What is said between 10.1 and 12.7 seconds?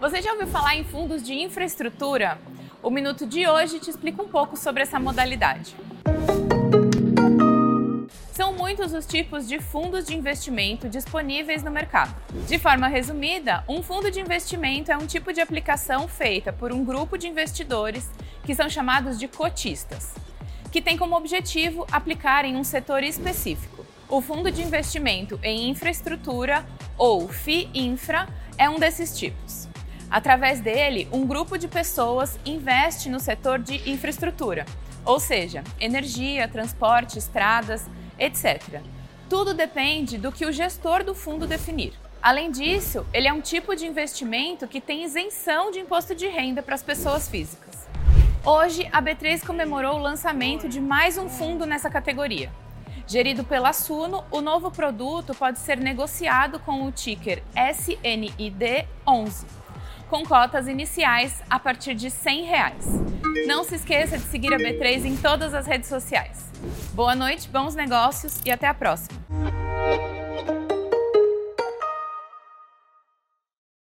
investimento disponíveis no mercado. De